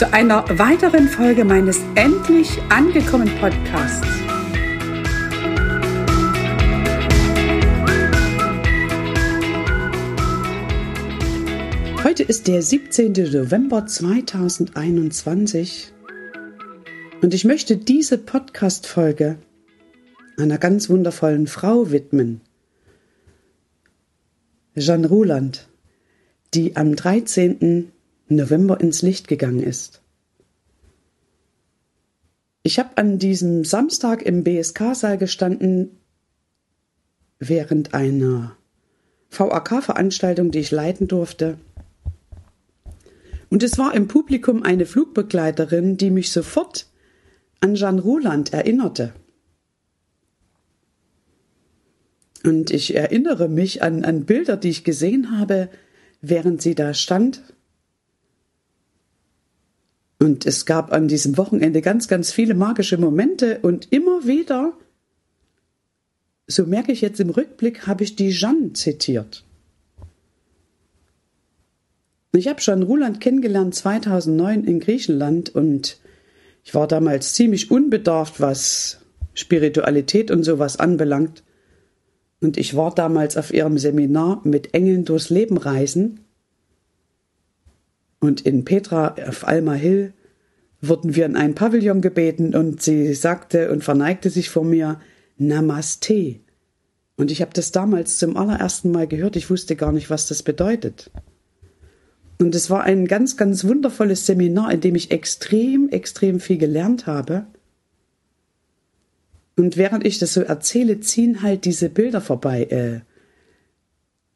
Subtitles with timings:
[0.00, 4.08] zu einer weiteren Folge meines Endlich angekommen Podcasts.
[12.02, 13.12] Heute ist der 17.
[13.12, 15.92] November 2021
[17.20, 19.36] und ich möchte diese Podcast-Folge
[20.38, 22.40] einer ganz wundervollen Frau widmen.
[24.74, 25.68] Jeanne Ruland,
[26.54, 27.92] die am 13.
[28.30, 30.00] November ins Licht gegangen ist.
[32.62, 35.98] Ich habe an diesem Samstag im BSK-Saal gestanden
[37.38, 38.56] während einer
[39.30, 41.58] VAK-Veranstaltung, die ich leiten durfte.
[43.48, 46.86] Und es war im Publikum eine Flugbegleiterin, die mich sofort
[47.60, 49.12] an Jeanne Roland erinnerte.
[52.44, 55.68] Und ich erinnere mich an, an Bilder, die ich gesehen habe,
[56.20, 57.42] während sie da stand.
[60.22, 64.74] Und es gab an diesem Wochenende ganz, ganz viele magische Momente und immer wieder,
[66.46, 69.44] so merke ich jetzt im Rückblick, habe ich die Jeanne zitiert.
[72.32, 75.98] Ich habe schon Ruland kennengelernt 2009 in Griechenland und
[76.64, 79.00] ich war damals ziemlich unbedarft, was
[79.34, 81.42] Spiritualität und sowas anbelangt.
[82.42, 86.20] Und ich war damals auf ihrem Seminar mit Engeln durchs Leben reisen.
[88.20, 90.12] Und in Petra auf Alma Hill
[90.80, 95.00] wurden wir in ein Pavillon gebeten und sie sagte und verneigte sich vor mir
[95.36, 96.36] Namaste.
[97.16, 99.36] Und ich habe das damals zum allerersten Mal gehört.
[99.36, 101.10] Ich wusste gar nicht, was das bedeutet.
[102.38, 107.06] Und es war ein ganz, ganz wundervolles Seminar, in dem ich extrem, extrem viel gelernt
[107.06, 107.44] habe.
[109.56, 113.00] Und während ich das so erzähle, ziehen halt diese Bilder vorbei, äh,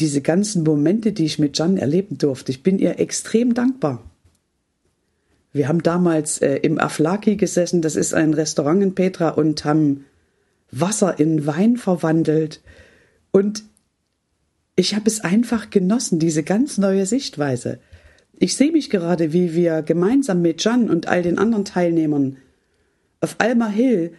[0.00, 2.50] diese ganzen Momente, die ich mit Jan erleben durfte.
[2.52, 4.02] Ich bin ihr extrem dankbar.
[5.52, 10.04] Wir haben damals äh, im Aflaki gesessen, das ist ein Restaurant in Petra, und haben
[10.70, 12.60] Wasser in Wein verwandelt.
[13.32, 13.64] Und
[14.76, 17.80] ich habe es einfach genossen, diese ganz neue Sichtweise.
[18.38, 22.38] Ich sehe mich gerade, wie wir gemeinsam mit Jan und all den anderen Teilnehmern
[23.20, 24.14] auf Alma Hill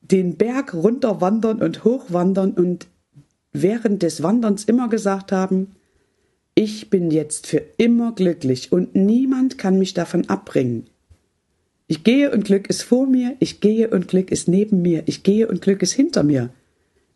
[0.00, 2.88] den Berg runterwandern und hochwandern und
[3.62, 5.72] während des Wanderns immer gesagt haben,
[6.54, 10.86] ich bin jetzt für immer glücklich und niemand kann mich davon abbringen.
[11.86, 15.22] Ich gehe und Glück ist vor mir, ich gehe und Glück ist neben mir, ich
[15.22, 16.50] gehe und Glück ist hinter mir.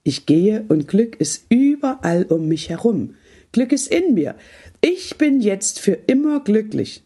[0.02, 3.14] Ich gehe und Glück ist überall um mich herum.
[3.52, 4.36] Glück ist in mir.
[4.80, 7.02] Ich bin jetzt für immer glücklich.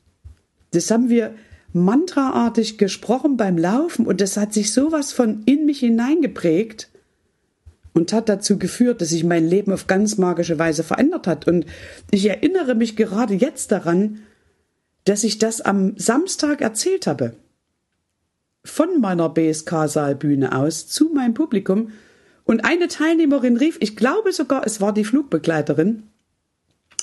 [0.72, 1.34] Das haben wir
[1.72, 6.90] mantraartig gesprochen beim Laufen und das hat sich sowas von in mich hineingeprägt
[7.94, 11.46] und hat dazu geführt, dass sich mein Leben auf ganz magische Weise verändert hat.
[11.46, 11.64] Und
[12.10, 14.20] ich erinnere mich gerade jetzt daran,
[15.04, 17.36] dass ich das am Samstag erzählt habe.
[18.64, 21.92] Von meiner BSK-Saalbühne aus zu meinem Publikum.
[22.44, 26.02] Und eine Teilnehmerin rief, ich glaube sogar, es war die Flugbegleiterin,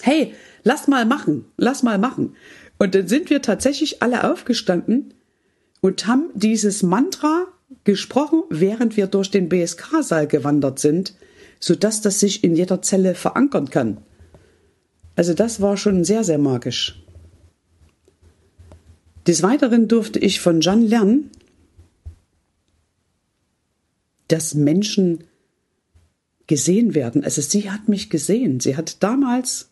[0.01, 0.33] hey,
[0.63, 2.35] lass mal machen, lass mal machen.
[2.79, 5.13] Und dann sind wir tatsächlich alle aufgestanden
[5.81, 7.47] und haben dieses Mantra,
[7.83, 11.13] gesprochen, während wir durch den BSK-Saal gewandert sind,
[11.59, 13.97] sodass das sich in jeder Zelle verankern kann.
[15.15, 17.03] Also das war schon sehr, sehr magisch.
[19.27, 21.29] Des Weiteren durfte ich von Jeanne lernen,
[24.27, 25.25] dass Menschen
[26.47, 27.23] gesehen werden.
[27.23, 28.59] Also sie hat mich gesehen.
[28.59, 29.69] Sie hat damals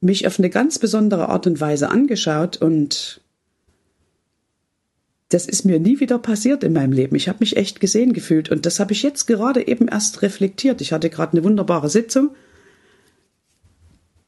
[0.00, 3.20] mich auf eine ganz besondere Art und Weise angeschaut und
[5.28, 7.14] das ist mir nie wieder passiert in meinem Leben.
[7.14, 10.80] Ich habe mich echt gesehen gefühlt und das habe ich jetzt gerade eben erst reflektiert.
[10.80, 12.30] Ich hatte gerade eine wunderbare Sitzung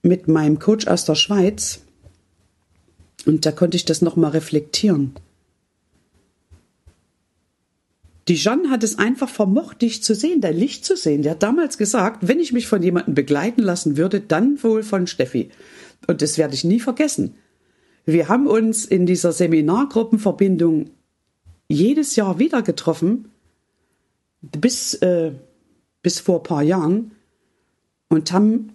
[0.02, 1.80] mit meinem Coach aus der Schweiz
[3.24, 5.14] und da konnte ich das nochmal reflektieren.
[8.28, 11.22] Die Jeanne hat es einfach vermocht, dich zu sehen, dein Licht zu sehen.
[11.22, 15.06] Die hat damals gesagt, wenn ich mich von jemandem begleiten lassen würde, dann wohl von
[15.06, 15.50] Steffi.
[16.06, 17.34] Und das werde ich nie vergessen.
[18.06, 20.90] Wir haben uns in dieser Seminargruppenverbindung
[21.68, 23.30] jedes Jahr wieder getroffen,
[24.42, 25.32] bis, äh,
[26.02, 27.12] bis vor ein paar Jahren,
[28.08, 28.72] und haben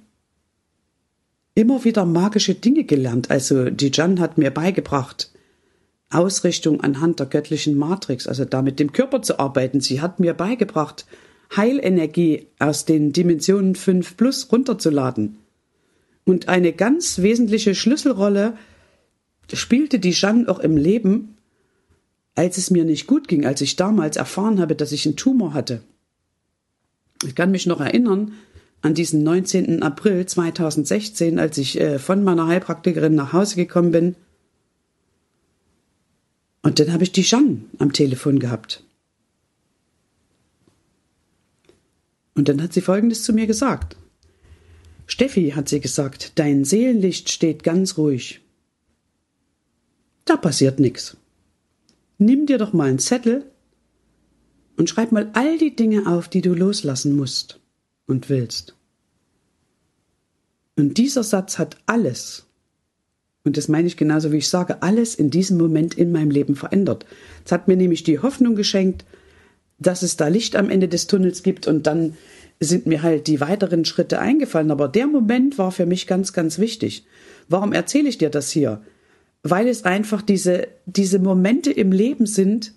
[1.55, 3.31] immer wieder magische Dinge gelernt.
[3.31, 5.31] Also die Jan hat mir beigebracht,
[6.09, 9.81] Ausrichtung anhand der göttlichen Matrix, also da mit dem Körper zu arbeiten.
[9.81, 11.05] Sie hat mir beigebracht,
[11.55, 15.37] Heilenergie aus den Dimensionen 5 plus runterzuladen.
[16.25, 18.57] Und eine ganz wesentliche Schlüsselrolle
[19.53, 21.37] spielte die Jeanne auch im Leben,
[22.35, 25.53] als es mir nicht gut ging, als ich damals erfahren habe, dass ich einen Tumor
[25.53, 25.81] hatte.
[27.25, 28.33] Ich kann mich noch erinnern
[28.81, 29.81] an diesen 19.
[29.81, 34.15] April 2016, als ich äh, von meiner Heilpraktikerin nach Hause gekommen bin
[36.65, 38.83] und dann habe ich die Jeanne am Telefon gehabt.
[42.33, 43.95] Und dann hat sie Folgendes zu mir gesagt.
[45.05, 48.41] Steffi, hat sie gesagt, dein Seelenlicht steht ganz ruhig.
[50.25, 51.17] Da passiert nichts.
[52.17, 53.45] Nimm dir doch mal einen Zettel
[54.77, 57.59] und schreib mal all die Dinge auf, die du loslassen musst
[58.07, 58.75] und willst.
[60.77, 62.45] Und dieser Satz hat alles
[63.45, 66.55] und das meine ich genauso, wie ich sage, alles in diesem Moment in meinem Leben
[66.55, 67.05] verändert.
[67.45, 69.05] Es hat mir nämlich die Hoffnung geschenkt,
[69.77, 72.17] dass es da Licht am Ende des Tunnels gibt und dann
[72.59, 74.71] sind mir halt die weiteren Schritte eingefallen.
[74.71, 77.05] Aber der Moment war für mich ganz, ganz wichtig.
[77.47, 78.81] Warum erzähle ich dir das hier?
[79.47, 82.73] Weil es einfach diese, diese Momente im Leben sind,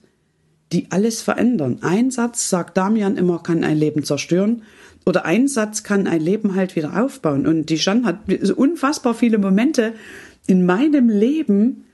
[0.70, 1.78] die alles verändern.
[1.80, 4.64] Ein Satz, sagt Damian immer, kann ein Leben zerstören.
[5.06, 7.46] Oder ein Satz kann ein Leben halt wieder aufbauen.
[7.46, 9.94] Und die Jeanne hat unfassbar viele Momente
[10.46, 11.86] in meinem Leben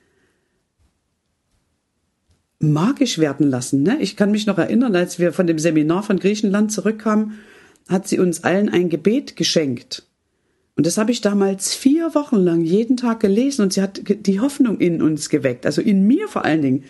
[2.59, 3.85] magisch werden lassen.
[3.85, 3.99] Ne?
[4.00, 7.38] Ich kann mich noch erinnern, als wir von dem Seminar von Griechenland zurückkamen,
[7.88, 10.05] hat sie uns allen ein Gebet geschenkt.
[10.76, 14.41] Und das habe ich damals vier Wochen lang jeden Tag gelesen und sie hat die
[14.41, 16.85] Hoffnung in uns geweckt, also in mir vor allen Dingen.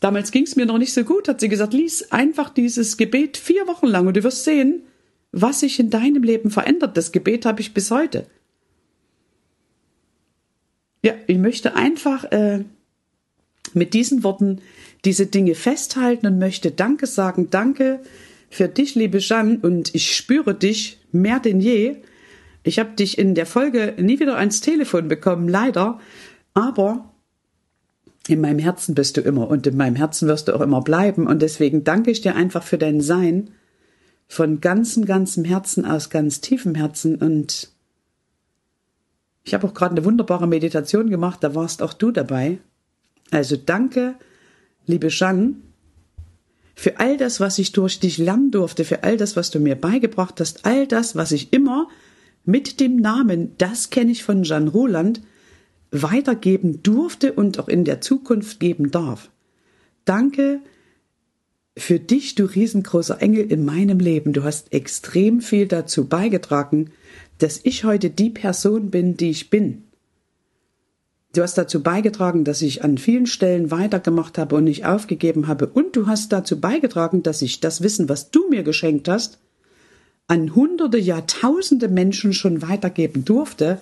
[0.00, 3.36] Damals ging es mir noch nicht so gut, hat sie gesagt, lies einfach dieses Gebet
[3.36, 4.82] vier Wochen lang und du wirst sehen,
[5.32, 6.96] was sich in deinem Leben verändert.
[6.96, 8.26] Das Gebet habe ich bis heute.
[11.02, 12.64] Ja, ich möchte einfach äh,
[13.74, 14.60] mit diesen Worten
[15.04, 17.48] diese Dinge festhalten und möchte Danke sagen.
[17.50, 18.00] Danke
[18.48, 21.96] für dich, liebe Jeanne, und ich spüre dich mehr denn je.
[22.66, 26.00] Ich habe dich in der Folge nie wieder ans Telefon bekommen, leider,
[26.52, 27.12] aber
[28.26, 31.28] in meinem Herzen bist du immer und in meinem Herzen wirst du auch immer bleiben.
[31.28, 33.50] Und deswegen danke ich dir einfach für dein Sein
[34.26, 37.14] von ganzem, ganzem Herzen aus ganz tiefem Herzen.
[37.14, 37.70] Und
[39.44, 42.58] ich habe auch gerade eine wunderbare Meditation gemacht, da warst auch du dabei.
[43.30, 44.16] Also danke,
[44.86, 45.54] liebe Jeanne,
[46.74, 49.76] für all das, was ich durch dich lernen durfte, für all das, was du mir
[49.76, 51.86] beigebracht hast, all das, was ich immer
[52.46, 55.20] mit dem Namen, das kenne ich von Jeanne Roland,
[55.90, 59.30] weitergeben durfte und auch in der Zukunft geben darf.
[60.04, 60.60] Danke
[61.76, 64.32] für dich, du riesengroßer Engel in meinem Leben.
[64.32, 66.90] Du hast extrem viel dazu beigetragen,
[67.38, 69.82] dass ich heute die Person bin, die ich bin.
[71.34, 75.66] Du hast dazu beigetragen, dass ich an vielen Stellen weitergemacht habe und nicht aufgegeben habe.
[75.66, 79.38] Und du hast dazu beigetragen, dass ich das Wissen, was du mir geschenkt hast,
[80.28, 83.80] an hunderte, Jahrtausende Menschen schon weitergeben durfte.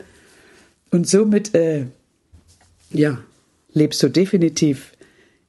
[0.90, 1.86] Und somit, äh,
[2.90, 3.18] ja,
[3.72, 4.92] lebst du definitiv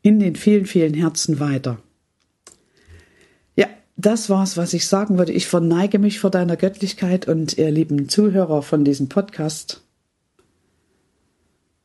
[0.02, 1.78] in den vielen, vielen Herzen weiter
[3.98, 5.32] das war's, was ich sagen würde.
[5.32, 9.82] Ich verneige mich vor deiner Göttlichkeit und ihr lieben Zuhörer von diesem Podcast.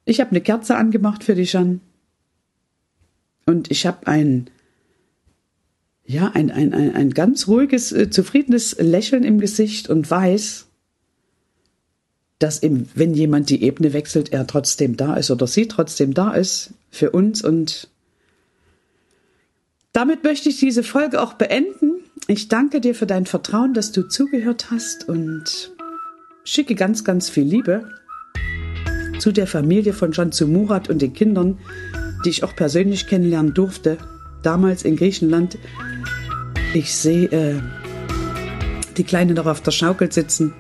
[0.05, 1.81] Ich habe eine Kerze angemacht für dich, Jan.
[3.47, 4.51] Und ich habe ein,
[6.11, 10.67] ja, ein, ein, ein, ein ganz ruhiges, äh, zufriedenes Lächeln im Gesicht und weiß,
[12.41, 16.33] dass im, wenn jemand die Ebene wechselt, er trotzdem da ist oder sie trotzdem da
[16.33, 17.89] ist für uns und
[19.93, 21.93] Damit möchte ich diese Folge auch beenden.
[22.27, 25.73] Ich danke dir für dein Vertrauen, dass du zugehört hast und
[26.45, 27.89] schicke ganz, ganz viel Liebe
[29.21, 31.59] zu der Familie von John zu Murat und den Kindern,
[32.25, 33.99] die ich auch persönlich kennenlernen durfte,
[34.43, 35.59] damals in Griechenland.
[36.73, 37.61] Ich sehe äh,
[38.97, 40.55] die Kleine noch auf der Schaukel sitzen.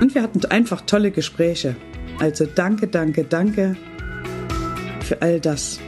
[0.00, 1.76] Und wir hatten einfach tolle Gespräche.
[2.18, 3.76] Also danke, danke, danke
[5.02, 5.78] für all das.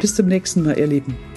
[0.00, 1.27] Bis zum nächsten Mal, ihr Lieben.